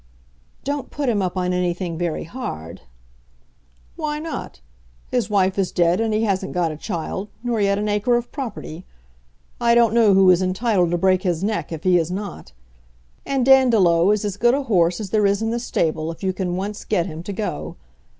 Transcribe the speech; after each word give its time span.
"Don't 0.63 0.89
put 0.89 1.09
him 1.09 1.21
up 1.21 1.37
on 1.37 1.53
anything 1.53 1.95
very 1.95 2.23
hard." 2.23 2.81
"Why 3.95 4.17
not? 4.17 4.59
His 5.11 5.29
wife 5.29 5.59
is 5.59 5.71
dead, 5.71 6.01
and 6.01 6.11
he 6.11 6.23
hasn't 6.23 6.53
got 6.53 6.71
a 6.71 6.75
child, 6.75 7.29
nor 7.43 7.61
yet 7.61 7.77
an 7.77 7.87
acre 7.87 8.15
of 8.17 8.31
property. 8.31 8.83
I 9.59 9.75
don't 9.75 9.93
know 9.93 10.15
who 10.15 10.31
is 10.31 10.41
entitled 10.41 10.89
to 10.89 10.97
break 10.97 11.21
his 11.21 11.43
neck 11.43 11.71
if 11.71 11.83
he 11.83 11.99
is 11.99 12.09
not. 12.09 12.51
And 13.27 13.45
Dandolo 13.45 14.09
is 14.09 14.25
as 14.25 14.37
good 14.37 14.55
a 14.55 14.63
horse 14.63 14.99
as 14.99 15.11
there 15.11 15.27
is 15.27 15.43
in 15.43 15.51
the 15.51 15.59
stable, 15.59 16.11
if 16.11 16.23
you 16.23 16.33
can 16.33 16.55
once 16.55 16.83
get 16.83 17.05
him 17.05 17.21
to 17.21 17.31
go. 17.33 17.75